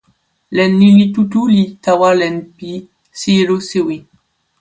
[0.59, 2.71] len lili tu tu li tawa len pi
[3.19, 3.97] sijelo sewi.